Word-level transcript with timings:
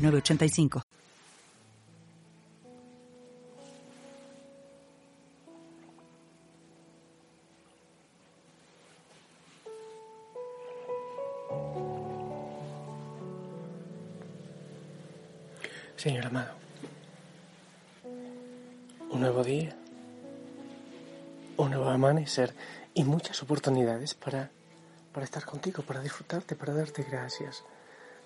985. 0.00 0.82
Señor 15.96 16.24
amado, 16.24 16.54
un 19.10 19.20
nuevo 19.20 19.44
día, 19.44 19.76
un 21.58 21.70
nuevo 21.70 21.90
amanecer 21.90 22.54
y 22.94 23.04
muchas 23.04 23.42
oportunidades 23.42 24.14
para, 24.14 24.50
para 25.12 25.24
estar 25.24 25.44
contigo, 25.44 25.82
para 25.82 26.00
disfrutarte, 26.00 26.56
para 26.56 26.72
darte 26.72 27.02
gracias 27.02 27.64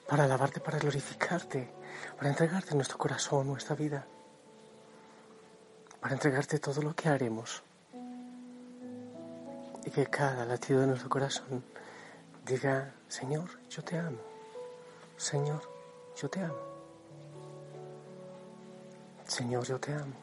para 0.08 0.24
alabarte, 0.24 0.60
para 0.60 0.78
glorificarte, 0.78 1.72
para 2.16 2.30
entregarte 2.30 2.74
nuestro 2.74 2.98
corazón, 2.98 3.46
nuestra 3.46 3.74
vida, 3.74 4.06
para 6.00 6.14
entregarte 6.14 6.58
todo 6.58 6.82
lo 6.82 6.94
que 6.94 7.08
haremos 7.08 7.62
y 9.84 9.90
que 9.90 10.06
cada 10.06 10.44
latido 10.44 10.80
de 10.80 10.86
nuestro 10.88 11.08
corazón 11.08 11.64
diga, 12.44 12.94
Señor, 13.08 13.48
yo 13.68 13.82
te 13.82 13.98
amo, 13.98 14.18
Señor, 15.16 15.62
yo 16.16 16.28
te 16.28 16.40
amo, 16.40 16.74
Señor, 19.26 19.64
yo 19.64 19.80
te 19.80 19.92
amo. 19.92 20.14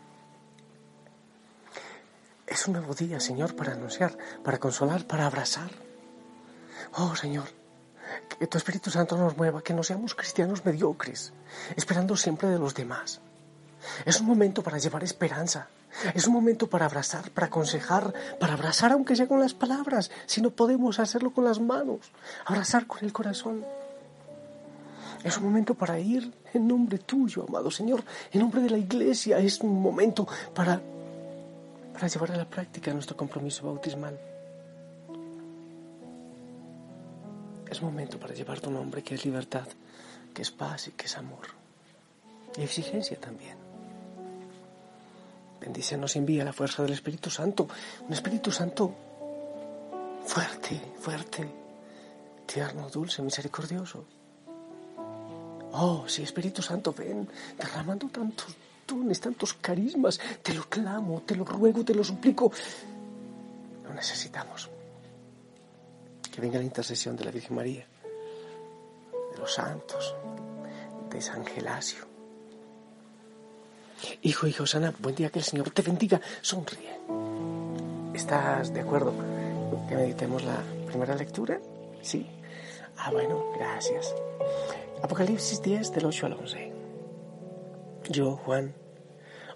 Es 2.46 2.68
un 2.68 2.74
nuevo 2.74 2.94
día, 2.94 3.20
Señor, 3.20 3.56
para 3.56 3.74
anunciar, 3.74 4.16
para 4.44 4.60
consolar, 4.60 5.08
para 5.08 5.26
abrazar. 5.26 5.72
Oh, 6.98 7.16
Señor, 7.16 7.48
que 8.40 8.48
tu 8.48 8.58
Espíritu 8.58 8.90
Santo 8.90 9.18
nos 9.18 9.38
mueva, 9.38 9.62
que 9.62 9.74
no 9.74 9.84
seamos 9.84 10.16
cristianos 10.16 10.66
mediocres, 10.66 11.34
esperando 11.76 12.16
siempre 12.16 12.50
de 12.50 12.60
los 12.60 12.74
demás. 12.74 13.22
Es 14.06 14.20
un 14.20 14.28
momento 14.28 14.62
para 14.62 14.78
llevar 14.78 15.04
esperanza. 15.04 15.68
Es 16.14 16.28
un 16.28 16.34
momento 16.34 16.68
para 16.68 16.86
abrazar, 16.86 17.32
para 17.32 17.48
aconsejar, 17.48 18.14
para 18.40 18.54
abrazar 18.54 18.92
aunque 18.94 19.16
sea 19.16 19.28
con 19.28 19.40
las 19.40 19.54
palabras, 19.54 20.10
si 20.26 20.42
no 20.42 20.52
podemos 20.52 21.00
hacerlo 21.00 21.32
con 21.32 21.44
las 21.44 21.60
manos, 21.60 22.12
abrazar 22.46 22.88
con 22.88 23.04
el 23.04 23.12
corazón. 23.12 23.66
Es 25.24 25.38
un 25.38 25.44
momento 25.44 25.76
para 25.76 26.00
ir 26.00 26.34
en 26.54 26.68
nombre 26.68 26.98
tuyo, 26.98 27.46
amado 27.48 27.70
Señor, 27.70 28.04
en 28.32 28.40
nombre 28.40 28.62
de 28.62 28.70
la 28.70 28.78
iglesia. 28.78 29.38
Es 29.40 29.60
un 29.60 29.82
momento 29.82 30.28
para, 30.56 30.82
para 31.94 32.08
llevar 32.08 32.32
a 32.32 32.38
la 32.38 32.46
práctica 32.46 32.94
nuestro 32.94 33.18
compromiso 33.18 33.66
bautismal. 33.66 34.31
Es 37.72 37.82
momento 37.82 38.20
para 38.20 38.34
llevar 38.34 38.60
tu 38.60 38.70
nombre, 38.70 39.02
que 39.02 39.16
es 39.16 39.24
libertad, 39.24 39.66
que 40.34 40.42
es 40.42 40.52
paz 40.52 40.90
y 40.90 40.92
que 40.92 41.06
es 41.06 41.18
amor. 41.18 41.48
Y 42.58 42.64
exigencia 42.64 43.18
también. 43.18 43.56
Bendice 45.62 45.96
nos 45.96 46.18
envía 46.18 46.44
la 46.44 46.52
fuerza 46.52 46.84
del 46.84 46.92
Espíritu 46.92 47.30
Santo, 47.30 47.70
un 48.06 48.12
Espíritu 48.12 48.52
Santo 48.52 48.94
fuerte, 50.26 50.82
fuerte, 51.00 51.50
tierno, 52.46 52.90
dulce, 52.90 53.22
misericordioso. 53.22 54.04
Oh, 55.72 56.04
sí, 56.08 56.24
Espíritu 56.24 56.62
Santo, 56.62 56.92
ven, 56.92 57.26
derramando 57.58 58.10
tantos 58.10 58.54
dones, 58.86 59.22
tantos 59.22 59.54
carismas. 59.54 60.20
Te 60.44 60.54
lo 60.54 60.68
clamo, 60.68 61.22
te 61.22 61.36
lo 61.36 61.46
ruego, 61.46 61.86
te 61.86 61.96
lo 61.96 62.04
suplico. 62.04 62.52
Lo 63.86 63.94
necesitamos 63.94 64.70
que 66.32 66.42
venga 66.42 66.58
la 66.58 66.64
intercesión 66.64 67.16
de 67.16 67.26
la 67.26 67.32
Virgen 67.32 67.56
María, 67.56 67.86
de 69.32 69.38
los 69.38 69.54
santos, 69.54 70.16
de 71.10 71.22
San 71.22 71.46
Gelasio. 71.46 72.06
Hijo, 74.24 74.48
hijo 74.48 74.66
Sana, 74.66 74.94
buen 75.00 75.16
día, 75.16 75.30
que 75.30 75.40
el 75.40 75.46
Señor 75.46 75.70
te 75.72 75.82
bendiga. 75.82 76.20
Sonríe. 76.42 76.98
¿Estás 78.14 78.74
de 78.74 78.82
acuerdo 78.82 79.14
que 79.88 79.96
meditemos 79.96 80.44
la 80.44 80.64
primera 80.88 81.16
lectura? 81.16 81.60
Sí. 82.02 82.26
Ah, 82.98 83.12
bueno, 83.12 83.52
gracias. 83.58 84.16
Apocalipsis 85.04 85.62
10 85.62 85.92
del 85.94 86.06
8 86.06 86.26
al 86.26 86.34
11. 86.34 86.74
Yo, 88.10 88.38
Juan, 88.38 88.74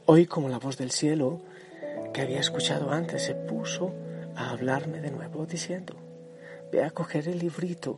oí 0.05 0.25
como 0.25 0.49
la 0.49 0.59
voz 0.59 0.77
del 0.77 0.91
cielo 0.91 1.41
que 2.13 2.21
había 2.21 2.39
escuchado 2.39 2.91
antes 2.91 3.23
se 3.23 3.35
puso 3.35 3.93
a 4.35 4.51
hablarme 4.51 5.01
de 5.01 5.11
nuevo 5.11 5.45
diciendo, 5.45 5.95
ve 6.75 6.83
a 6.83 6.91
coger 6.91 7.29
el 7.29 7.39
librito 7.39 7.97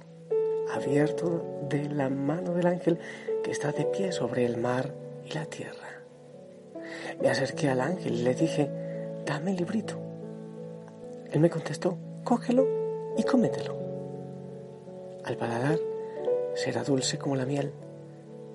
abierto 0.71 1.65
de 1.67 1.89
la 1.89 2.09
mano 2.09 2.53
del 2.53 2.67
ángel 2.67 2.99
que 3.43 3.49
está 3.49 3.71
de 3.71 3.85
pie 3.85 4.11
sobre 4.11 4.45
el 4.45 4.57
mar 4.57 4.93
y 5.25 5.33
la 5.33 5.45
tierra. 5.45 6.03
Me 7.19 7.29
acerqué 7.29 7.69
al 7.69 7.81
ángel 7.81 8.13
y 8.13 8.23
le 8.23 8.35
dije, 8.35 8.69
dame 9.25 9.51
el 9.51 9.57
librito. 9.57 9.95
Él 11.31 11.39
me 11.39 11.49
contestó, 11.49 11.97
cógelo 12.23 12.67
y 13.17 13.23
cómetelo. 13.23 13.75
Al 15.23 15.37
paladar 15.37 15.79
será 16.53 16.83
dulce 16.83 17.17
como 17.17 17.35
la 17.35 17.47
miel, 17.47 17.73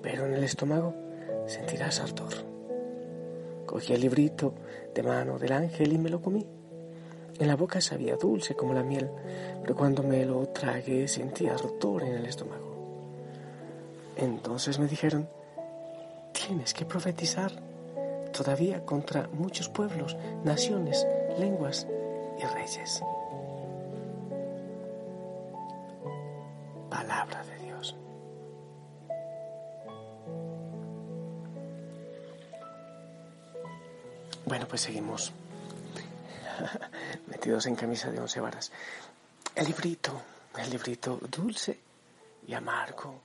pero 0.01 0.25
en 0.25 0.35
el 0.35 0.43
estómago 0.45 0.93
sentirás 1.47 1.99
ardor. 1.99 2.33
Cogí 3.65 3.91
el 3.91 3.99
librito 3.99 4.53
de 4.95 5.03
mano 5.03 5.37
del 5.37 5.51
ángel 5.51 5.91
y 5.91 5.97
me 5.97 6.09
lo 6.09 6.21
comí. 6.21 6.47
En 7.39 7.47
la 7.47 7.55
boca 7.55 7.81
sabía 7.81 8.15
dulce 8.15 8.55
como 8.55 8.73
la 8.73 8.83
miel, 8.83 9.09
pero 9.61 9.75
cuando 9.75 10.03
me 10.03 10.25
lo 10.25 10.47
tragué 10.49 11.07
sentía 11.07 11.53
ardor 11.53 12.03
en 12.03 12.15
el 12.15 12.25
estómago. 12.25 12.73
Entonces 14.15 14.77
me 14.77 14.87
dijeron, 14.87 15.27
tienes 16.31 16.73
que 16.73 16.85
profetizar 16.85 17.51
todavía 18.31 18.85
contra 18.85 19.27
muchos 19.33 19.69
pueblos, 19.69 20.15
naciones, 20.43 21.07
lenguas 21.39 21.87
y 22.39 22.45
reyes. 22.45 23.01
Palabra 26.89 27.43
de 27.43 27.65
Dios. 27.65 27.95
Bueno, 34.45 34.67
pues 34.67 34.81
seguimos 34.81 35.33
metidos 37.43 37.65
en 37.65 37.75
camisa 37.75 38.09
de 38.09 38.21
once 38.21 38.39
varas. 38.39 38.71
El 39.53 39.65
librito, 39.65 40.13
el 40.57 40.69
librito 40.69 41.19
dulce 41.29 41.77
y 42.47 42.53
amargo. 42.53 43.19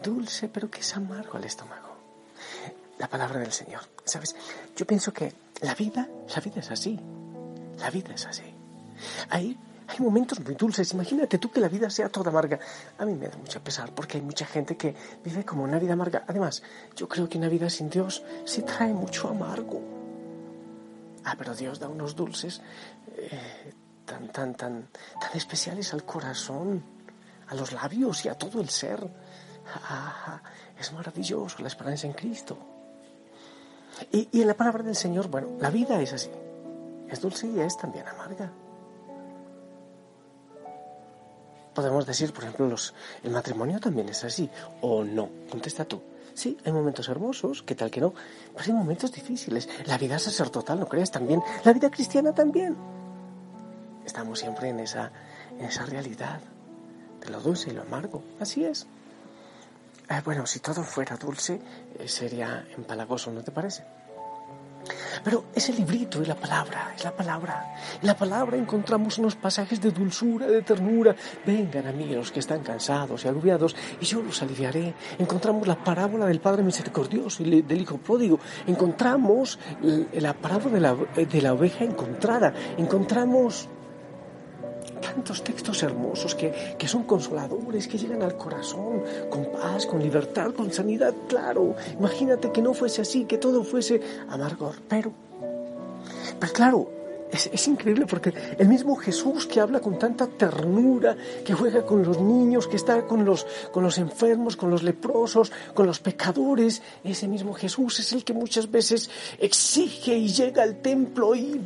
Dulce, 0.00 0.48
pero 0.48 0.70
que 0.70 0.78
es 0.78 0.96
amargo 0.96 1.36
al 1.36 1.42
estómago. 1.42 1.96
La 2.98 3.08
palabra 3.08 3.40
del 3.40 3.50
Señor. 3.50 3.80
¿Sabes? 4.04 4.36
Yo 4.76 4.86
pienso 4.86 5.12
que 5.12 5.34
la 5.62 5.74
vida, 5.74 6.08
la 6.32 6.40
vida 6.40 6.60
es 6.60 6.70
así. 6.70 7.00
La 7.80 7.90
vida 7.90 8.14
es 8.14 8.24
así. 8.26 8.54
Hay, 9.30 9.58
hay 9.88 9.98
momentos 9.98 10.38
muy 10.38 10.54
dulces. 10.54 10.92
Imagínate 10.92 11.38
tú 11.38 11.50
que 11.50 11.58
la 11.58 11.68
vida 11.68 11.90
sea 11.90 12.08
toda 12.08 12.30
amarga. 12.30 12.60
A 12.98 13.04
mí 13.04 13.14
me 13.14 13.26
da 13.26 13.36
mucho 13.36 13.60
pesar 13.64 13.92
porque 13.92 14.18
hay 14.18 14.22
mucha 14.22 14.46
gente 14.46 14.76
que 14.76 14.94
vive 15.24 15.44
como 15.44 15.64
una 15.64 15.80
vida 15.80 15.94
amarga. 15.94 16.22
Además, 16.28 16.62
yo 16.94 17.08
creo 17.08 17.28
que 17.28 17.36
una 17.36 17.48
vida 17.48 17.68
sin 17.68 17.90
Dios 17.90 18.22
sí 18.44 18.62
trae 18.62 18.92
mucho 18.92 19.28
amargo. 19.28 20.05
Ah, 21.26 21.34
pero 21.36 21.56
Dios 21.56 21.80
da 21.80 21.88
unos 21.88 22.14
dulces 22.14 22.62
eh, 23.16 23.74
tan, 24.04 24.28
tan, 24.30 24.54
tan, 24.54 24.88
tan 25.20 25.32
especiales 25.34 25.92
al 25.92 26.04
corazón, 26.04 26.84
a 27.48 27.54
los 27.56 27.72
labios 27.72 28.24
y 28.24 28.28
a 28.28 28.34
todo 28.34 28.60
el 28.60 28.70
ser. 28.70 29.10
Es 30.78 30.92
maravilloso 30.92 31.60
la 31.62 31.66
esperanza 31.66 32.06
en 32.06 32.12
Cristo. 32.12 32.56
Y, 34.12 34.40
en 34.40 34.46
la 34.46 34.54
palabra 34.54 34.84
del 34.84 34.94
Señor, 34.94 35.26
bueno, 35.26 35.48
la 35.58 35.70
vida 35.70 36.00
es 36.00 36.12
así. 36.12 36.30
Es 37.08 37.20
dulce 37.20 37.48
y 37.48 37.58
es 37.58 37.76
también 37.76 38.06
amarga. 38.06 38.52
Podemos 41.74 42.06
decir, 42.06 42.32
por 42.32 42.44
ejemplo, 42.44 42.76
el 43.24 43.30
matrimonio 43.32 43.80
también 43.80 44.08
es 44.10 44.22
así. 44.22 44.48
O 44.80 45.02
no. 45.02 45.28
Contesta 45.50 45.84
tú. 45.84 46.00
Sí, 46.36 46.58
hay 46.66 46.72
momentos 46.72 47.08
hermosos, 47.08 47.62
¿qué 47.62 47.74
tal 47.74 47.90
que 47.90 47.98
no? 47.98 48.12
Pero 48.54 48.64
hay 48.66 48.72
momentos 48.74 49.10
difíciles. 49.10 49.70
La 49.86 49.96
vida 49.96 50.18
sacerdotal, 50.18 50.78
¿no 50.78 50.86
crees? 50.86 51.10
También. 51.10 51.42
La 51.64 51.72
vida 51.72 51.90
cristiana 51.90 52.34
también. 52.34 52.76
Estamos 54.04 54.38
siempre 54.40 54.68
en 54.68 54.80
esa, 54.80 55.10
en 55.58 55.64
esa 55.64 55.86
realidad 55.86 56.40
de 57.22 57.30
lo 57.30 57.40
dulce 57.40 57.70
y 57.70 57.72
lo 57.72 57.80
amargo. 57.80 58.22
Así 58.38 58.66
es. 58.66 58.86
Eh, 60.10 60.20
bueno, 60.26 60.44
si 60.44 60.60
todo 60.60 60.84
fuera 60.84 61.16
dulce, 61.16 61.58
eh, 61.98 62.06
sería 62.06 62.68
empalagoso, 62.76 63.32
¿no 63.32 63.42
te 63.42 63.50
parece? 63.50 63.84
Pero 65.24 65.44
ese 65.54 65.72
librito 65.72 66.22
es 66.22 66.28
la 66.28 66.34
palabra, 66.34 66.92
es 66.96 67.04
la 67.04 67.14
palabra. 67.14 67.74
En 68.00 68.06
la 68.06 68.16
palabra 68.16 68.56
encontramos 68.56 69.18
unos 69.18 69.34
pasajes 69.36 69.80
de 69.80 69.90
dulzura, 69.90 70.46
de 70.46 70.62
ternura. 70.62 71.14
Vengan 71.44 71.86
a 71.86 71.92
mí 71.92 72.06
los 72.06 72.30
que 72.32 72.40
están 72.40 72.62
cansados 72.62 73.24
y 73.24 73.28
agobiados 73.28 73.74
y 74.00 74.04
yo 74.04 74.22
los 74.22 74.42
aliviaré. 74.42 74.94
Encontramos 75.18 75.66
la 75.66 75.82
parábola 75.82 76.26
del 76.26 76.40
Padre 76.40 76.62
Misericordioso 76.62 77.42
y 77.42 77.62
del 77.62 77.80
Hijo 77.80 77.98
Pródigo. 77.98 78.38
Encontramos 78.66 79.58
la 80.12 80.34
parábola 80.34 80.74
de 80.74 80.80
la, 80.80 80.96
de 81.24 81.42
la 81.42 81.52
oveja 81.54 81.84
encontrada. 81.84 82.52
Encontramos 82.76 83.68
tantos 85.00 85.42
textos 85.42 85.82
hermosos 85.82 86.34
que, 86.34 86.76
que, 86.78 86.88
son 86.88 87.04
consoladores, 87.04 87.88
que 87.88 87.98
llegan 87.98 88.22
al 88.22 88.36
corazón, 88.36 89.02
con 89.30 89.46
paz, 89.52 89.86
con 89.86 90.02
libertad, 90.02 90.52
con 90.52 90.72
sanidad, 90.72 91.14
claro. 91.28 91.74
Imagínate 91.98 92.52
que 92.52 92.62
no 92.62 92.74
fuese 92.74 93.02
así, 93.02 93.24
que 93.24 93.38
todo 93.38 93.64
fuese 93.64 94.00
amargor, 94.28 94.74
pero, 94.88 95.12
pero 96.38 96.52
claro, 96.52 96.90
es, 97.30 97.50
es, 97.52 97.68
increíble 97.68 98.06
porque 98.06 98.32
el 98.58 98.68
mismo 98.68 98.94
Jesús 98.96 99.46
que 99.46 99.60
habla 99.60 99.80
con 99.80 99.98
tanta 99.98 100.26
ternura, 100.26 101.16
que 101.44 101.54
juega 101.54 101.84
con 101.84 102.04
los 102.04 102.20
niños, 102.20 102.68
que 102.68 102.76
está 102.76 103.02
con 103.06 103.24
los, 103.24 103.46
con 103.72 103.82
los 103.82 103.98
enfermos, 103.98 104.56
con 104.56 104.70
los 104.70 104.82
leprosos, 104.82 105.52
con 105.74 105.86
los 105.86 105.98
pecadores, 105.98 106.82
ese 107.02 107.26
mismo 107.26 107.52
Jesús 107.54 107.98
es 108.00 108.12
el 108.12 108.24
que 108.24 108.32
muchas 108.32 108.70
veces 108.70 109.10
exige 109.38 110.16
y 110.16 110.28
llega 110.28 110.62
al 110.62 110.76
templo 110.76 111.34
y 111.34 111.60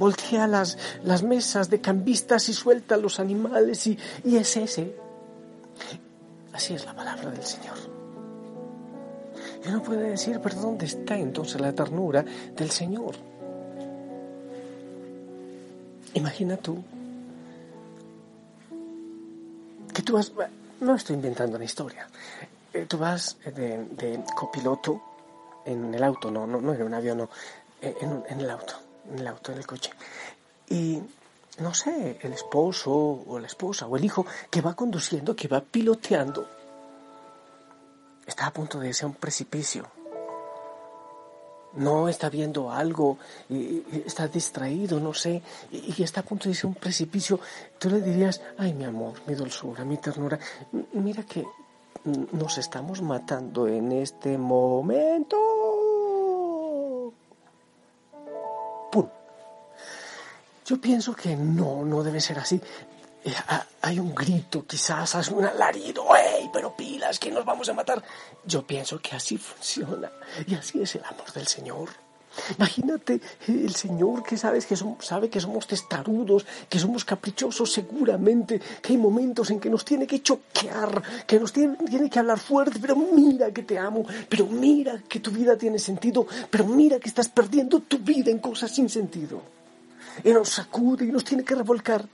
voltea 0.00 0.46
las, 0.46 0.78
las 1.04 1.22
mesas 1.22 1.68
de 1.68 1.82
cambistas 1.82 2.48
y 2.48 2.54
suelta 2.54 2.96
los 2.96 3.20
animales 3.20 3.86
y, 3.86 3.98
y 4.24 4.38
es 4.38 4.56
ese. 4.56 4.96
Así 6.54 6.72
es 6.72 6.86
la 6.86 6.96
palabra 6.96 7.30
del 7.30 7.44
Señor. 7.44 7.76
Y 9.62 9.68
uno 9.68 9.82
puede 9.82 10.08
decir, 10.08 10.40
pero 10.42 10.56
¿dónde 10.56 10.86
está 10.86 11.18
entonces 11.18 11.60
la 11.60 11.74
ternura 11.74 12.24
del 12.56 12.70
Señor? 12.70 13.14
Imagina 16.14 16.56
tú 16.56 16.82
que 19.92 20.00
tú 20.02 20.14
vas, 20.14 20.32
no 20.80 20.94
estoy 20.94 21.16
inventando 21.16 21.56
una 21.56 21.64
historia, 21.66 22.08
eh, 22.72 22.86
tú 22.88 22.96
vas 22.96 23.36
de, 23.44 24.24
copiloto 24.34 25.02
en 25.66 25.94
el 25.94 26.02
auto, 26.02 26.30
no, 26.30 26.46
no, 26.46 26.58
no 26.58 26.72
en 26.72 26.82
un 26.82 26.94
avión, 26.94 27.18
no, 27.18 27.28
en, 27.82 28.24
en 28.28 28.40
el 28.40 28.48
auto 28.48 28.89
el 29.16 29.26
auto, 29.26 29.52
en 29.52 29.58
el 29.58 29.66
coche. 29.66 29.90
Y 30.68 31.00
no 31.58 31.74
sé, 31.74 32.18
el 32.22 32.32
esposo 32.32 32.90
o 32.92 33.38
la 33.38 33.46
esposa 33.46 33.86
o 33.86 33.96
el 33.96 34.04
hijo 34.04 34.24
que 34.50 34.60
va 34.60 34.74
conduciendo, 34.74 35.36
que 35.36 35.48
va 35.48 35.60
piloteando, 35.60 36.46
está 38.26 38.46
a 38.46 38.52
punto 38.52 38.78
de 38.78 38.88
irse 38.88 39.04
a 39.04 39.08
un 39.08 39.14
precipicio. 39.14 39.86
No 41.74 42.08
está 42.08 42.28
viendo 42.28 42.70
algo, 42.72 43.18
y 43.48 43.84
está 44.04 44.26
distraído, 44.26 44.98
no 44.98 45.14
sé, 45.14 45.42
y 45.70 46.02
está 46.02 46.20
a 46.20 46.24
punto 46.24 46.44
de 46.44 46.50
irse 46.50 46.66
a 46.66 46.70
un 46.70 46.74
precipicio. 46.74 47.38
Tú 47.78 47.90
le 47.90 48.00
dirías, 48.00 48.40
ay 48.58 48.72
mi 48.74 48.84
amor, 48.84 49.14
mi 49.26 49.34
dulzura, 49.34 49.84
mi 49.84 49.96
ternura, 49.98 50.38
mira 50.92 51.22
que 51.24 51.46
nos 52.04 52.58
estamos 52.58 53.02
matando 53.02 53.68
en 53.68 53.92
este 53.92 54.38
momento 54.38 55.49
Yo 60.70 60.80
pienso 60.80 61.16
que 61.16 61.34
no, 61.34 61.84
no 61.84 62.00
debe 62.04 62.20
ser 62.20 62.38
así. 62.38 62.60
Eh, 63.24 63.34
hay 63.82 63.98
un 63.98 64.14
grito, 64.14 64.64
quizás 64.64 65.16
hay 65.16 65.34
un 65.34 65.44
alarido, 65.44 66.04
¡ey! 66.14 66.48
Pero 66.52 66.76
pilas, 66.76 67.18
que 67.18 67.32
nos 67.32 67.44
vamos 67.44 67.68
a 67.68 67.72
matar. 67.72 68.00
Yo 68.44 68.64
pienso 68.64 69.00
que 69.00 69.16
así 69.16 69.36
funciona 69.36 70.08
y 70.46 70.54
así 70.54 70.80
es 70.80 70.94
el 70.94 71.04
amor 71.04 71.32
del 71.32 71.48
Señor. 71.48 71.88
Imagínate 72.56 73.20
el 73.48 73.74
Señor 73.74 74.22
que 74.22 74.36
sabes 74.36 74.64
que 74.64 74.76
somos, 74.76 75.04
sabe 75.04 75.28
que 75.28 75.40
somos 75.40 75.66
testarudos, 75.66 76.46
que 76.68 76.78
somos 76.78 77.04
caprichosos 77.04 77.72
seguramente, 77.72 78.60
que 78.80 78.92
hay 78.92 78.96
momentos 78.96 79.50
en 79.50 79.58
que 79.58 79.70
nos 79.70 79.84
tiene 79.84 80.06
que 80.06 80.22
choquear, 80.22 81.02
que 81.26 81.40
nos 81.40 81.52
tiene, 81.52 81.78
tiene 81.78 82.08
que 82.08 82.20
hablar 82.20 82.38
fuerte, 82.38 82.78
pero 82.80 82.94
mira 82.94 83.50
que 83.50 83.64
te 83.64 83.76
amo, 83.76 84.04
pero 84.28 84.46
mira 84.46 85.02
que 85.08 85.18
tu 85.18 85.32
vida 85.32 85.58
tiene 85.58 85.80
sentido, 85.80 86.28
pero 86.48 86.64
mira 86.64 87.00
que 87.00 87.08
estás 87.08 87.28
perdiendo 87.28 87.80
tu 87.80 87.98
vida 87.98 88.30
en 88.30 88.38
cosas 88.38 88.72
sin 88.72 88.88
sentido 88.88 89.42
y 90.24 90.32
nos 90.32 90.48
sacude 90.48 91.04
y 91.04 91.12
nos 91.12 91.24
tiene 91.24 91.44
que 91.44 91.54
revolcar. 91.54 92.04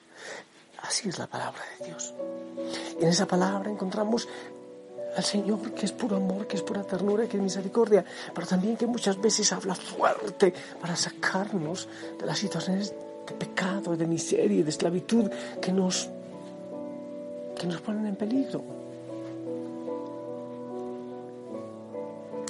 Así 0.83 1.09
es 1.09 1.19
la 1.19 1.27
palabra 1.27 1.63
de 1.79 1.87
Dios. 1.87 2.15
Y 3.01 3.05
en 3.05 3.09
esa 3.09 3.27
palabra 3.27 3.71
encontramos 3.71 4.29
al 5.17 5.25
Señor 5.25 5.73
que 5.73 5.87
es 5.87 5.93
puro 5.93 6.17
amor, 6.17 6.47
que 6.47 6.57
es 6.57 6.63
pura 6.63 6.83
ternura, 6.83 7.27
que 7.27 7.37
es 7.39 7.43
misericordia, 7.43 8.05
pero 8.35 8.47
también 8.47 8.77
que 8.77 8.87
muchas 8.87 9.21
veces 9.21 9.53
habla 9.53 9.75
fuerte 9.75 10.53
para 10.81 10.95
sacarnos 10.95 11.89
de 12.19 12.27
las 12.27 12.39
situaciones 12.39 12.95
de 13.27 13.35
pecado, 13.35 13.97
de 13.97 14.07
miseria 14.07 14.63
de 14.63 14.71
esclavitud 14.71 15.31
que 15.61 15.73
nos, 15.73 16.09
que 17.59 17.67
nos 17.67 17.81
ponen 17.81 18.07
en 18.07 18.17
peligro. 18.17 18.86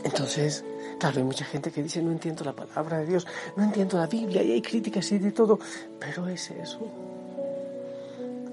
Entonces, 0.06 0.64
Claro, 0.98 1.18
hay 1.18 1.24
mucha 1.24 1.44
gente 1.44 1.70
que 1.70 1.82
dice, 1.82 2.00
no 2.02 2.10
entiendo 2.10 2.42
la 2.42 2.54
palabra 2.54 2.98
de 2.98 3.06
Dios, 3.06 3.26
no 3.54 3.64
entiendo 3.64 3.98
la 3.98 4.06
Biblia, 4.06 4.42
y 4.42 4.52
hay 4.52 4.62
críticas 4.62 5.12
y 5.12 5.18
de 5.18 5.32
todo, 5.32 5.58
pero 5.98 6.26
es 6.28 6.50
eso. 6.50 6.80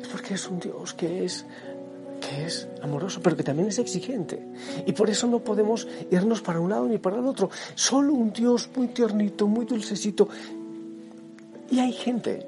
Es 0.02 0.08
porque 0.10 0.34
es 0.34 0.48
un 0.50 0.60
Dios 0.60 0.94
que 0.94 1.24
es 1.24 1.46
que 2.20 2.46
es 2.46 2.68
amoroso, 2.82 3.20
pero 3.22 3.36
que 3.36 3.44
también 3.44 3.68
es 3.68 3.80
exigente. 3.80 4.42
Y 4.86 4.94
por 4.94 5.10
eso 5.10 5.28
no 5.28 5.40
podemos 5.40 5.88
irnos 6.10 6.42
para 6.42 6.60
un 6.60 6.70
lado 6.70 6.86
ni 6.88 6.98
para 6.98 7.18
el 7.18 7.26
otro. 7.26 7.50
Solo 7.76 8.14
un 8.14 8.32
Dios 8.32 8.70
muy 8.76 8.88
tiernito, 8.88 9.46
muy 9.46 9.66
dulcecito. 9.66 10.30
Y 11.70 11.80
hay 11.80 11.92
gente 11.92 12.46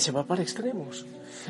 se 0.00 0.12
va 0.12 0.24
para 0.24 0.42
extremos. 0.42 1.06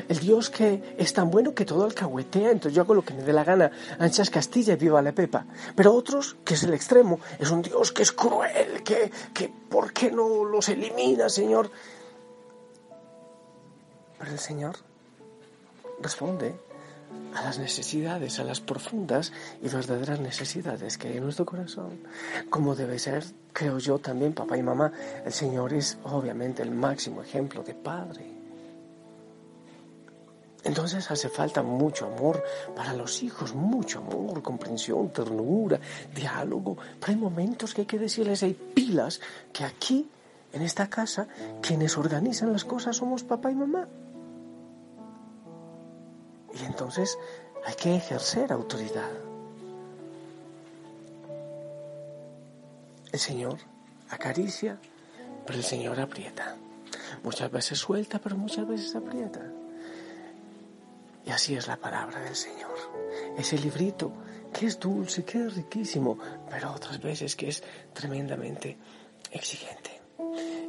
El 0.07 0.19
Dios 0.19 0.49
que 0.49 0.95
es 0.97 1.13
tan 1.13 1.29
bueno 1.29 1.53
que 1.53 1.65
todo 1.65 1.83
alcahuetea, 1.83 2.51
entonces 2.51 2.75
yo 2.75 2.83
hago 2.83 2.93
lo 2.93 3.03
que 3.03 3.13
me 3.13 3.23
dé 3.23 3.33
la 3.33 3.43
gana, 3.43 3.71
anchas 3.99 4.29
Castilla 4.29 4.73
y 4.73 4.77
viva 4.77 5.01
la 5.01 5.11
Pepa. 5.11 5.45
Pero 5.75 5.93
otros, 5.93 6.35
que 6.43 6.53
es 6.53 6.63
el 6.63 6.73
extremo, 6.73 7.19
es 7.39 7.49
un 7.51 7.61
Dios 7.61 7.91
que 7.91 8.03
es 8.03 8.11
cruel, 8.11 8.83
que, 8.83 9.11
que 9.33 9.49
¿por 9.69 9.93
qué 9.93 10.11
no 10.11 10.45
los 10.45 10.69
elimina, 10.69 11.29
Señor? 11.29 11.69
Pero 14.19 14.31
el 14.31 14.39
Señor 14.39 14.77
responde 16.01 16.55
a 17.33 17.43
las 17.43 17.59
necesidades, 17.59 18.39
a 18.39 18.43
las 18.43 18.59
profundas 18.59 19.31
y 19.61 19.69
verdaderas 19.69 20.19
necesidades 20.19 20.97
que 20.97 21.09
hay 21.09 21.17
en 21.17 21.23
nuestro 21.23 21.45
corazón. 21.45 21.99
Como 22.49 22.75
debe 22.75 22.99
ser, 22.99 23.23
creo 23.53 23.77
yo 23.77 23.99
también, 23.99 24.33
papá 24.33 24.57
y 24.57 24.63
mamá, 24.63 24.91
el 25.25 25.33
Señor 25.33 25.73
es 25.73 25.97
obviamente 26.03 26.63
el 26.63 26.71
máximo 26.71 27.21
ejemplo 27.21 27.63
de 27.63 27.73
padre. 27.73 28.36
Entonces 30.63 31.09
hace 31.11 31.29
falta 31.29 31.61
mucho 31.61 32.05
amor 32.05 32.43
para 32.75 32.93
los 32.93 33.23
hijos, 33.23 33.53
mucho 33.53 33.99
amor, 33.99 34.41
comprensión, 34.41 35.09
ternura, 35.09 35.79
diálogo. 36.13 36.77
Pero 36.99 37.13
hay 37.13 37.15
momentos 37.15 37.73
que 37.73 37.81
hay 37.81 37.87
que 37.87 37.99
decirles, 37.99 38.43
hay 38.43 38.53
pilas, 38.53 39.21
que 39.53 39.63
aquí, 39.63 40.09
en 40.51 40.61
esta 40.61 40.89
casa, 40.89 41.27
quienes 41.61 41.97
organizan 41.97 42.51
las 42.51 42.65
cosas 42.65 42.97
somos 42.97 43.23
papá 43.23 43.51
y 43.51 43.55
mamá. 43.55 43.87
Y 46.59 46.65
entonces 46.65 47.17
hay 47.65 47.75
que 47.75 47.95
ejercer 47.95 48.51
autoridad. 48.51 49.11
El 53.11 53.19
Señor 53.19 53.57
acaricia, 54.09 54.79
pero 55.45 55.59
el 55.59 55.63
Señor 55.63 55.99
aprieta. 55.99 56.55
Muchas 57.23 57.49
veces 57.51 57.79
suelta, 57.79 58.19
pero 58.19 58.35
muchas 58.35 58.67
veces 58.67 58.95
aprieta. 58.95 59.41
Y 61.27 61.31
así 61.31 61.55
es 61.55 61.67
la 61.67 61.75
palabra 61.75 62.21
del 62.21 62.35
Señor. 62.35 62.71
Ese 63.37 63.57
librito 63.57 64.13
que 64.53 64.65
es 64.65 64.79
dulce, 64.79 65.25
que 65.25 65.45
es 65.45 65.55
riquísimo, 65.55 66.17
pero 66.49 66.71
otras 66.71 67.01
veces 67.01 67.35
que 67.35 67.49
es 67.49 67.61
tremendamente 67.93 68.77
exigente. 69.31 69.99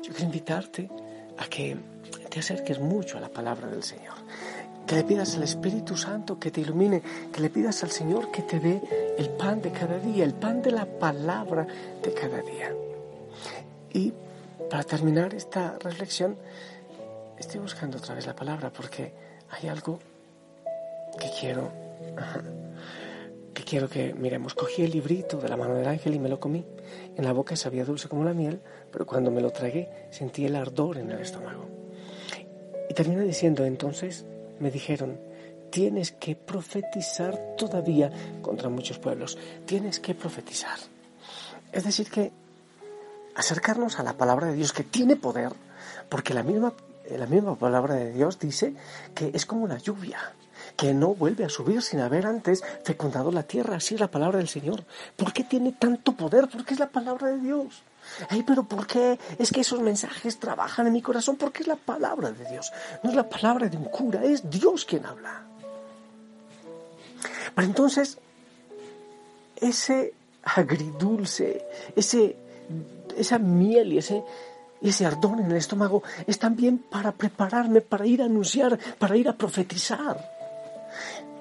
Yo 0.03 0.13
quiero 0.13 0.25
invitarte 0.25 0.91
a 1.37 1.47
que 1.47 1.77
te 2.29 2.41
acerques 2.41 2.81
mucho 2.81 3.19
a 3.19 3.21
la 3.21 3.29
palabra 3.29 3.69
del 3.69 3.85
Señor. 3.85 4.17
Que 4.85 4.97
le 4.97 5.05
pidas 5.05 5.37
al 5.37 5.45
Espíritu 5.45 5.97
Santo 5.97 6.41
que 6.41 6.51
te 6.51 6.63
ilumine, 6.63 7.03
que 7.33 7.41
le 7.41 7.51
pidas 7.51 7.85
al 7.85 7.93
Señor 7.93 8.33
que 8.33 8.43
te 8.43 8.59
dé 8.59 9.15
el 9.17 9.31
pan 9.31 9.63
de 9.63 9.71
cada 9.71 9.99
día, 10.01 10.25
el 10.25 10.35
pan 10.35 10.61
de 10.61 10.73
la 10.73 10.87
palabra 10.87 11.69
de 12.03 12.15
cada 12.15 12.43
día. 12.43 12.75
Y 13.93 14.13
para 14.69 14.83
terminar 14.83 15.35
esta 15.35 15.79
reflexión, 15.79 16.37
estoy 17.39 17.61
buscando 17.61 17.99
otra 17.99 18.17
vez 18.17 18.27
la 18.27 18.35
palabra 18.35 18.73
porque 18.73 19.13
hay 19.51 19.69
algo 19.69 20.01
que 21.21 21.31
quiero, 21.39 21.71
que 23.55 23.65
quiero 23.65 23.89
que 23.89 24.15
miremos. 24.15 24.55
Cogí 24.55 24.83
el 24.83 24.91
librito 24.91 25.39
de 25.39 25.49
la 25.49 25.57
mano 25.57 25.75
del 25.75 25.89
ángel 25.89 26.15
y 26.15 26.19
me 26.19 26.29
lo 26.29 26.41
comí. 26.41 26.65
En 27.17 27.25
la 27.25 27.33
boca 27.33 27.57
sabía 27.57 27.85
dulce 27.85 28.09
como 28.09 28.25
la 28.25 28.33
miel, 28.33 28.61
pero 28.91 29.07
cuando 29.07 29.31
me 29.31 29.41
lo 29.41 29.51
tragué 29.51 30.09
sentí 30.11 30.45
el 30.45 30.57
ardor 30.57 30.99
en 30.99 31.11
el 31.11 31.21
estómago. 31.21 31.69
Y 32.89 32.95
termina 32.95 33.23
diciendo, 33.23 33.65
entonces 33.65 34.25
me 34.61 34.71
dijeron, 34.71 35.19
tienes 35.71 36.13
que 36.13 36.35
profetizar 36.35 37.57
todavía 37.57 38.11
contra 38.41 38.69
muchos 38.69 38.99
pueblos. 38.99 39.37
Tienes 39.67 40.01
que 40.01 40.15
profetizar. 40.15 40.79
Es 41.73 41.85
decir, 41.85 42.11
que 42.11 42.33
acercarnos 43.35 43.99
a 43.99 44.03
la 44.03 44.17
palabra 44.17 44.47
de 44.47 44.55
Dios 44.55 44.73
que 44.73 44.85
tiene 44.85 45.17
poder, 45.17 45.53
porque 46.09 46.33
la 46.33 46.43
misma, 46.43 46.73
la 47.11 47.27
misma 47.27 47.57
palabra 47.57 47.95
de 47.95 48.13
Dios 48.13 48.39
dice 48.39 48.75
que 49.15 49.31
es 49.35 49.45
como 49.45 49.69
la 49.69 49.79
lluvia 49.79 50.19
que 50.79 50.95
no 50.95 51.13
vuelve 51.13 51.45
a 51.45 51.49
subir 51.49 51.83
sin 51.83 51.99
haber 51.99 52.25
antes 52.25 52.63
fecundado 52.85 53.33
la 53.33 53.43
tierra. 53.43 53.77
Así 53.77 53.95
es 53.95 54.01
la 54.01 54.13
palabra 54.13 54.39
del 54.39 54.49
Señor. 54.49 54.85
¿Por 55.17 55.33
qué 55.33 55.43
tiene 55.43 55.73
tanto 55.73 56.13
poder? 56.13 56.49
Porque 56.49 56.73
es 56.73 56.81
la 56.81 56.89
palabra 56.89 57.27
de 57.33 57.41
Dios. 57.41 57.83
Ay, 58.29 58.45
pero 58.45 58.63
¿por 58.63 58.87
qué? 58.87 59.19
Es 59.41 59.51
que 59.51 59.63
esos 59.63 59.81
mensajes 59.81 60.39
trabajan 60.39 60.87
en 60.87 60.93
mi 60.93 61.03
corazón 61.03 61.35
porque 61.35 61.63
es 61.63 61.67
la 61.67 61.75
palabra 61.75 62.31
de 62.31 62.49
Dios. 62.49 62.73
No 63.03 63.11
es 63.11 63.17
la 63.17 63.29
palabra 63.29 63.69
de 63.69 63.77
un 63.77 63.87
cura, 63.87 64.25
es 64.25 64.49
Dios 64.49 64.85
quien 64.85 65.05
habla. 65.05 65.43
Pero 67.57 67.67
entonces, 67.67 68.17
ese 69.57 70.15
agridulce, 70.45 71.67
ese, 71.97 72.37
esa 73.17 73.41
miel 73.41 73.95
y 73.95 73.99
ese, 73.99 74.23
ese 74.81 75.07
ardor 75.07 75.41
en 75.41 75.51
el 75.51 75.57
estómago 75.57 76.05
es 76.25 76.39
también 76.39 76.79
para 76.79 77.11
prepararme, 77.11 77.81
para 77.81 78.07
ir 78.07 78.23
a 78.23 78.27
anunciar, 78.27 78.79
para 79.01 79.17
ir 79.17 79.29
a 79.29 79.33
profetizar. 79.33 80.38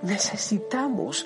Necesitamos 0.02 1.26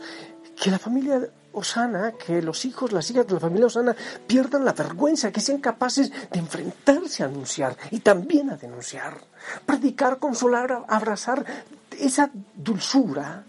que 0.56 0.72
la 0.72 0.80
familia 0.80 1.30
Osana, 1.54 2.14
que 2.14 2.42
los 2.42 2.64
hijos, 2.66 2.92
las 2.92 3.10
hijas 3.12 3.28
de 3.28 3.34
la 3.34 3.40
familia 3.40 3.68
Osana 3.68 3.96
pierdan 4.28 4.64
la 4.64 4.74
vergüenza, 4.74 5.32
que 5.32 5.42
sean 5.42 5.60
capaces 5.60 6.12
de 6.32 6.40
enfrentarse 6.40 7.24
a 7.24 7.26
anunciar 7.26 7.76
y 7.92 8.00
también 8.00 8.50
a 8.50 8.58
denunciar. 8.58 9.18
Predicar, 9.66 10.20
consolar, 10.20 10.86
abrazar 10.88 11.46
esa 12.00 12.32
dulzura 12.56 13.44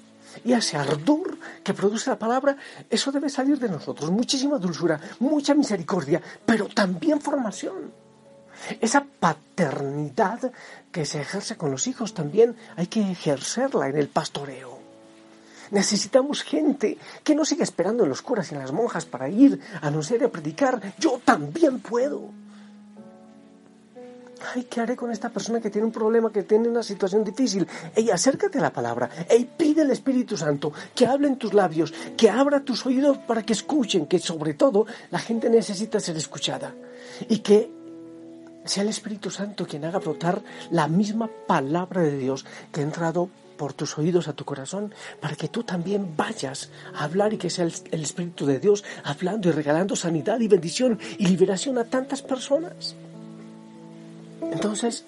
y 0.44 0.52
ese 0.52 0.76
ardor 0.76 1.36
que 1.62 1.74
produce 1.74 2.10
la 2.10 2.18
palabra, 2.18 2.56
eso 2.90 3.12
debe 3.12 3.28
salir 3.28 3.58
de 3.58 3.68
nosotros. 3.68 4.10
Muchísima 4.10 4.58
dulzura, 4.58 5.00
mucha 5.20 5.54
misericordia, 5.54 6.20
pero 6.44 6.66
también 6.66 7.20
formación. 7.20 7.92
Esa 8.80 9.04
paternidad 9.04 10.52
que 10.90 11.04
se 11.04 11.20
ejerce 11.20 11.56
con 11.56 11.70
los 11.70 11.86
hijos 11.86 12.14
también 12.14 12.56
hay 12.76 12.86
que 12.86 13.10
ejercerla 13.10 13.88
en 13.88 13.96
el 13.96 14.08
pastoreo. 14.08 14.71
Necesitamos 15.72 16.42
gente 16.42 16.98
que 17.24 17.34
no 17.34 17.46
siga 17.46 17.64
esperando 17.64 18.02
en 18.02 18.10
los 18.10 18.20
curas 18.20 18.52
y 18.52 18.54
en 18.54 18.60
las 18.60 18.72
monjas 18.72 19.06
para 19.06 19.30
ir 19.30 19.58
a 19.80 19.86
anunciar 19.86 20.20
y 20.20 20.24
a 20.24 20.30
predicar. 20.30 20.78
Yo 20.98 21.18
también 21.24 21.80
puedo. 21.80 22.28
Ay, 24.54 24.64
¿qué 24.64 24.82
haré 24.82 24.96
con 24.96 25.10
esta 25.10 25.30
persona 25.30 25.62
que 25.62 25.70
tiene 25.70 25.86
un 25.86 25.92
problema, 25.92 26.30
que 26.30 26.42
tiene 26.42 26.68
una 26.68 26.82
situación 26.82 27.24
difícil? 27.24 27.66
Ey, 27.96 28.10
acércate 28.10 28.58
a 28.58 28.60
la 28.60 28.70
palabra. 28.70 29.08
Ey, 29.30 29.48
pide 29.56 29.80
al 29.80 29.90
Espíritu 29.90 30.36
Santo 30.36 30.74
que 30.94 31.06
hable 31.06 31.28
en 31.28 31.36
tus 31.36 31.54
labios, 31.54 31.94
que 32.18 32.28
abra 32.28 32.60
tus 32.60 32.84
oídos 32.84 33.16
para 33.16 33.42
que 33.42 33.54
escuchen, 33.54 34.04
que 34.04 34.18
sobre 34.18 34.52
todo 34.52 34.84
la 35.10 35.20
gente 35.20 35.48
necesita 35.48 36.00
ser 36.00 36.18
escuchada. 36.18 36.74
Y 37.30 37.38
que 37.38 37.72
sea 38.66 38.82
el 38.82 38.90
Espíritu 38.90 39.30
Santo 39.30 39.66
quien 39.66 39.86
haga 39.86 40.00
brotar 40.00 40.42
la 40.70 40.86
misma 40.86 41.30
palabra 41.46 42.02
de 42.02 42.18
Dios 42.18 42.44
que 42.70 42.80
ha 42.80 42.84
entrado 42.84 43.30
por 43.62 43.74
tus 43.74 43.96
oídos 43.96 44.26
a 44.26 44.32
tu 44.32 44.44
corazón, 44.44 44.92
para 45.20 45.36
que 45.36 45.46
tú 45.46 45.62
también 45.62 46.16
vayas 46.16 46.68
a 46.96 47.04
hablar 47.04 47.32
y 47.32 47.38
que 47.38 47.48
sea 47.48 47.64
el, 47.64 48.02
Espíritu 48.02 48.44
de 48.44 48.58
Dios 48.58 48.82
hablando 49.04 49.48
y 49.48 49.52
regalando 49.52 49.94
sanidad 49.94 50.40
y 50.40 50.48
bendición 50.48 50.98
y 51.16 51.28
liberación 51.28 51.78
a 51.78 51.84
tantas 51.84 52.22
personas. 52.22 52.96
Entonces, 54.50 55.04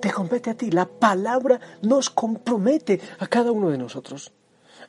te 0.00 0.10
compete 0.10 0.50
a 0.50 0.54
ti. 0.54 0.72
La 0.72 0.86
palabra 0.86 1.60
nos 1.82 2.10
compromete 2.10 3.00
a 3.20 3.28
cada 3.28 3.52
uno 3.52 3.70
de 3.70 3.78
nosotros. 3.78 4.32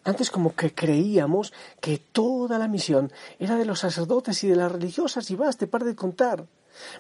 Antes 0.03 0.31
como 0.31 0.55
que 0.55 0.73
creíamos 0.73 1.53
que 1.79 1.99
toda 1.99 2.57
la 2.57 2.67
misión 2.67 3.11
era 3.37 3.55
de 3.55 3.65
los 3.65 3.81
sacerdotes 3.81 4.43
y 4.43 4.47
de 4.47 4.55
las 4.55 4.71
religiosas 4.71 5.29
y 5.29 5.35
basta, 5.35 5.67
para 5.67 5.85
de 5.85 5.95
contar. 5.95 6.43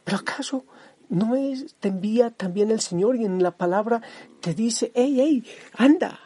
Pero 0.03 0.17
¿acaso 0.17 0.65
¿No 1.09 1.35
es, 1.35 1.75
te 1.79 1.87
envía 1.87 2.29
también 2.29 2.69
el 2.69 2.79
Señor 2.79 3.15
y 3.15 3.25
en 3.25 3.41
la 3.41 3.51
palabra 3.51 4.01
te 4.41 4.53
dice, 4.53 4.91
hey, 4.93 5.15
hey, 5.19 5.43
anda, 5.73 6.19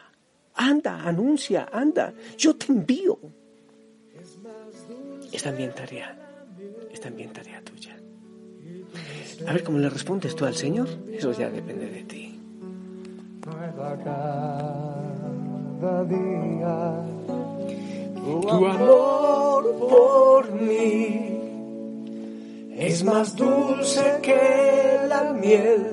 anda, 0.54 1.00
anuncia, 1.00 1.68
anda, 1.72 2.12
yo 2.36 2.54
te 2.54 2.70
envío? 2.70 3.18
Es 5.32 5.42
también 5.42 5.74
tarea, 5.74 6.16
es 6.92 7.00
también 7.00 7.32
tarea 7.32 7.62
tuya. 7.62 7.96
A 9.46 9.52
ver 9.52 9.64
cómo 9.64 9.78
le 9.78 9.88
respondes 9.88 10.36
tú 10.36 10.44
al 10.44 10.54
Señor, 10.54 10.88
eso 11.10 11.32
ya 11.32 11.48
depende 11.48 11.88
de 11.88 12.02
ti. 12.04 12.40
tu 18.22 18.66
amor 18.66 19.78
por 19.78 20.52
mí 20.52 21.13
es 22.94 23.02
más 23.02 23.34
dulce 23.34 24.20
que 24.22 25.00
la 25.08 25.32
miel 25.32 25.84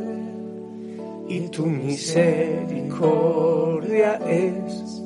y 1.27 1.47
tu 1.47 1.65
misericordia 1.65 4.19
es 4.27 5.01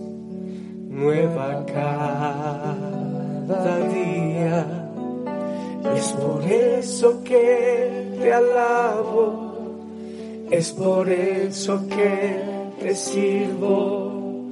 nueva 0.90 1.66
cada 1.66 3.80
día. 3.88 4.92
Es 5.96 6.12
por 6.12 6.44
eso 6.44 7.24
que 7.24 8.18
te 8.20 8.34
alabo, 8.34 9.54
es 10.52 10.74
por 10.74 11.10
eso 11.10 11.88
que 11.88 12.42
te 12.78 12.94
sirvo, 12.94 14.50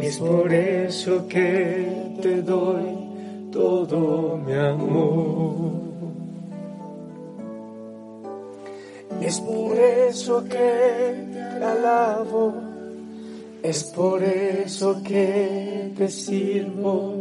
es 0.00 0.16
por 0.16 0.50
eso 0.50 1.28
que 1.28 2.16
te 2.22 2.40
doy 2.40 2.96
todo 3.52 4.38
mi 4.38 4.54
amor. 4.54 5.89
Es 9.30 9.38
por 9.42 9.78
eso 9.78 10.42
que 10.42 11.28
te 11.32 11.64
alabo, 11.64 12.52
es 13.62 13.84
por 13.84 14.24
eso 14.24 15.00
que 15.04 15.92
te 15.96 16.08
sirvo, 16.08 17.14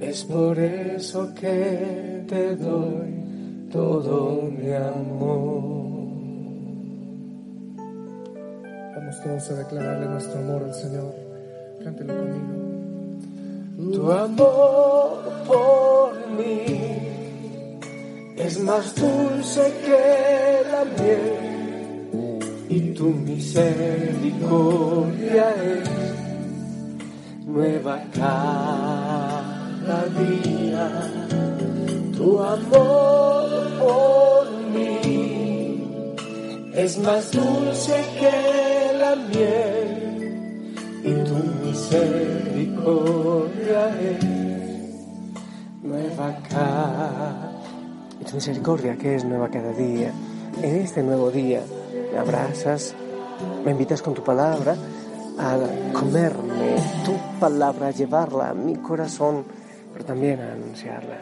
es 0.00 0.24
por 0.24 0.58
eso 0.58 1.32
que 1.32 2.24
te 2.26 2.56
doy 2.56 3.68
todo 3.70 4.50
mi 4.50 4.72
amor. 4.72 5.62
Vamos 8.96 9.22
todos 9.22 9.50
a 9.50 9.54
declararle 9.54 10.06
nuestro 10.06 10.40
amor 10.40 10.64
al 10.64 10.74
Señor. 10.74 11.14
Cántelo 11.84 12.14
conmigo. 12.16 13.92
Tu 13.92 14.10
amor 14.10 15.22
por 15.46 16.30
mí 16.36 17.06
es 18.36 18.58
más 18.58 18.92
dulce 18.96 19.72
que 19.84 20.55
y 22.68 22.80
tu 22.92 23.08
misericordia 23.08 25.54
es 25.64 25.88
nueva 27.46 28.04
cada 28.12 30.04
día. 30.20 30.90
Tu 32.16 32.42
amor 32.42 33.48
por 33.78 34.50
mí 34.74 35.82
es 36.74 36.98
más 36.98 37.32
dulce 37.32 38.04
que 38.20 38.92
la 38.98 39.16
miel 39.16 40.74
y 41.04 41.12
tu 41.24 41.36
misericordia 41.64 43.82
es 44.00 44.24
nueva 45.82 46.36
cada 46.50 47.46
tu 48.26 48.34
misericordia 48.34 48.96
que 48.96 49.14
es 49.14 49.24
nueva 49.24 49.48
cada 49.48 49.72
día. 49.72 50.12
En 50.62 50.76
este 50.76 51.02
nuevo 51.02 51.30
día 51.30 51.60
me 52.12 52.18
abrazas, 52.18 52.94
me 53.64 53.72
invitas 53.72 54.00
con 54.00 54.14
tu 54.14 54.24
palabra 54.24 54.74
a 55.38 55.58
comerme 55.92 56.76
tu 57.04 57.14
palabra, 57.38 57.88
a 57.88 57.90
llevarla 57.90 58.50
a 58.50 58.54
mi 58.54 58.76
corazón, 58.76 59.44
pero 59.92 60.04
también 60.04 60.40
a 60.40 60.52
anunciarla. 60.52 61.18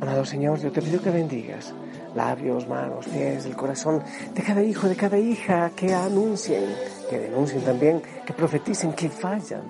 Amado 0.00 0.24
Señor, 0.24 0.60
yo 0.60 0.70
te 0.70 0.80
pido 0.80 1.02
que 1.02 1.10
bendigas 1.10 1.74
labios, 2.14 2.68
manos, 2.68 3.06
pies, 3.06 3.46
el 3.46 3.56
corazón 3.56 4.02
de 4.32 4.42
cada 4.42 4.62
hijo, 4.62 4.88
de 4.88 4.96
cada 4.96 5.18
hija, 5.18 5.70
que 5.74 5.92
anuncien, 5.92 6.64
que 7.10 7.18
denuncien 7.18 7.62
también, 7.62 8.02
que 8.24 8.32
profeticen, 8.32 8.92
que 8.92 9.08
fallan. 9.08 9.62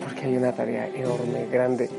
Porque 0.00 0.26
hay 0.26 0.36
una 0.36 0.52
tarea 0.52 0.86
enorme, 0.88 1.46
grande 1.50 1.90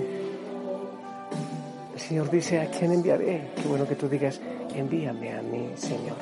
Señor 2.09 2.31
dice, 2.31 2.59
¿a 2.59 2.65
quién 2.71 2.91
enviaré? 2.91 3.51
Qué 3.55 3.67
bueno 3.67 3.87
que 3.87 3.93
tú 3.93 4.09
digas, 4.09 4.41
envíame 4.79 5.33
a 5.33 5.41
mí, 5.41 5.71
Señor. 5.75 6.17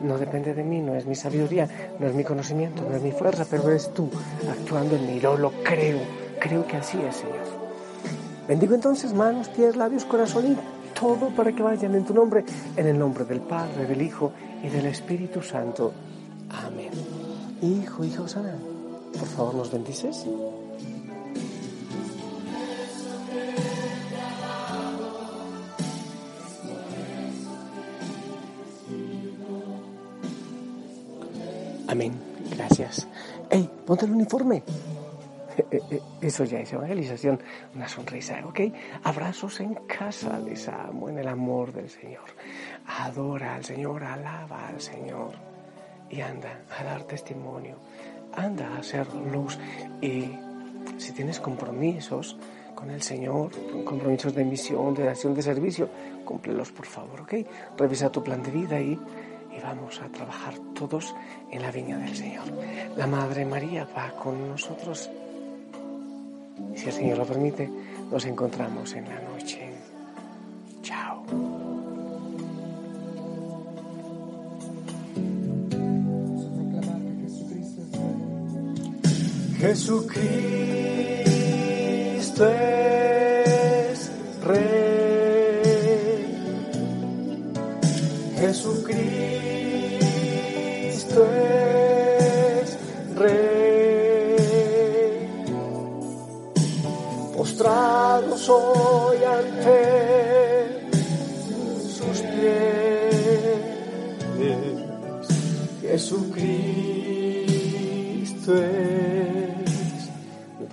No 0.00 0.18
depende 0.18 0.54
de 0.54 0.64
mí, 0.64 0.80
no 0.80 0.94
es 0.94 1.06
mi 1.06 1.14
sabiduría, 1.14 1.68
no 1.98 2.06
es 2.06 2.14
mi 2.14 2.24
conocimiento, 2.24 2.82
no 2.88 2.96
es 2.96 3.02
mi 3.02 3.12
fuerza, 3.12 3.46
pero 3.48 3.68
eres 3.68 3.92
tú 3.92 4.08
actuando 4.50 4.96
en 4.96 5.06
mí. 5.06 5.20
Yo 5.20 5.36
lo 5.36 5.50
creo, 5.62 5.98
creo 6.38 6.66
que 6.66 6.76
así 6.76 6.98
es, 7.06 7.16
Señor. 7.16 7.60
Bendigo 8.48 8.74
entonces 8.74 9.12
manos, 9.12 9.48
pies, 9.48 9.76
labios, 9.76 10.04
corazón 10.04 10.52
y 10.52 10.56
todo 10.98 11.28
para 11.28 11.52
que 11.52 11.62
vayan 11.62 11.94
en 11.94 12.04
tu 12.04 12.14
nombre, 12.14 12.44
en 12.76 12.86
el 12.86 12.98
nombre 12.98 13.24
del 13.24 13.40
Padre, 13.40 13.86
del 13.86 14.02
Hijo 14.02 14.32
y 14.62 14.68
del 14.68 14.86
Espíritu 14.86 15.42
Santo. 15.42 15.92
Amén. 16.66 16.90
Hijo, 17.62 18.04
hija 18.04 18.22
Osana, 18.22 18.54
por 19.18 19.28
favor, 19.28 19.54
¿nos 19.54 19.70
bendices? 19.70 20.26
Amén. 31.90 32.12
Gracias. 32.54 33.08
¡Ey! 33.50 33.68
Ponte 33.84 34.06
el 34.06 34.12
uniforme. 34.12 34.62
Eh, 35.56 35.66
eh, 35.72 35.80
eh, 35.90 36.00
eso 36.20 36.44
ya 36.44 36.60
es 36.60 36.72
evangelización. 36.72 37.40
Una 37.74 37.88
sonrisa, 37.88 38.40
¿ok? 38.46 38.60
Abrazos 39.02 39.58
en 39.58 39.74
casa. 39.88 40.38
Les 40.38 40.68
amo 40.68 41.08
en 41.08 41.18
el 41.18 41.26
amor 41.26 41.72
del 41.72 41.90
Señor. 41.90 42.26
Adora 42.86 43.56
al 43.56 43.64
Señor, 43.64 44.04
alaba 44.04 44.68
al 44.68 44.80
Señor. 44.80 45.32
Y 46.08 46.20
anda 46.20 46.60
a 46.78 46.84
dar 46.84 47.02
testimonio. 47.02 47.74
Anda 48.34 48.68
a 48.68 48.78
hacer 48.78 49.12
luz. 49.12 49.58
Y 50.00 50.30
si 50.96 51.10
tienes 51.10 51.40
compromisos 51.40 52.36
con 52.76 52.88
el 52.90 53.02
Señor, 53.02 53.50
compromisos 53.84 54.32
de 54.32 54.44
misión, 54.44 54.94
de 54.94 55.08
acción, 55.08 55.34
de 55.34 55.42
servicio, 55.42 55.88
cúmplelos 56.24 56.70
por 56.70 56.86
favor, 56.86 57.22
¿ok? 57.22 57.34
Revisa 57.76 58.12
tu 58.12 58.22
plan 58.22 58.44
de 58.44 58.52
vida 58.52 58.80
y 58.80 58.96
vamos 59.62 60.00
a 60.00 60.08
trabajar 60.08 60.54
todos 60.74 61.14
en 61.50 61.62
la 61.62 61.70
viña 61.70 61.98
del 61.98 62.16
Señor. 62.16 62.44
La 62.96 63.06
Madre 63.06 63.44
María 63.44 63.86
va 63.96 64.10
con 64.12 64.48
nosotros. 64.48 65.10
Si 66.74 66.86
el 66.86 66.92
Señor 66.92 67.18
lo 67.18 67.26
permite, 67.26 67.70
nos 68.10 68.24
encontramos 68.24 68.92
en 68.94 69.04
la 69.04 69.20
noche. 69.20 69.72
Chao. 70.82 71.24
Jesucristo 79.58 81.10
es 91.24 92.78
Rey. 93.16 94.36
Postrado 97.36 98.36
soy 98.38 99.24
ante 99.24 100.90
sus 101.80 102.20
pies. 102.20 102.90
Jesucristo 105.82 106.54
es 108.54 108.68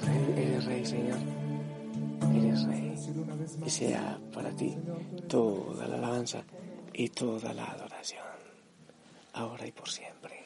Rey, 0.05 0.33
eres 0.37 0.65
Rey, 0.65 0.85
Señor. 0.85 1.19
Eres 2.35 2.63
Rey. 2.65 2.95
Y 3.65 3.69
sea 3.69 4.19
para 4.33 4.51
ti 4.51 4.77
toda 5.27 5.87
la 5.87 5.95
alabanza 5.95 6.43
y 6.93 7.09
toda 7.09 7.53
la 7.53 7.65
adoración 7.65 8.27
ahora 9.37 9.67
y 9.67 9.71
por 9.71 9.89
siempre. 9.89 10.36